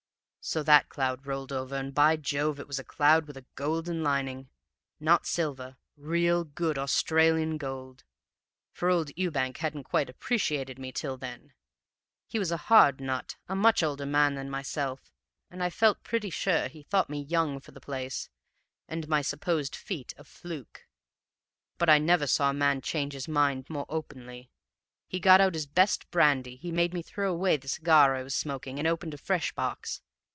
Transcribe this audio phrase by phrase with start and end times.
[0.43, 4.01] "So that cloud rolled over, and by Jove it was a cloud with a golden
[4.01, 4.49] lining.
[4.99, 8.03] Not silver real good Australian gold!
[8.71, 11.53] For old Ewbank hadn't quite appreciated me till then;
[12.25, 15.11] he was a hard nut, a much older man than myself,
[15.51, 18.27] and I felt pretty sure he thought me young for the place,
[18.87, 20.87] and my supposed feat a fluke.
[21.77, 24.49] But I never saw a man change his mind more openly.
[25.05, 28.33] He got out his best brandy, he made me throw away the cigar I was
[28.33, 30.01] smoking, and opened a fresh box.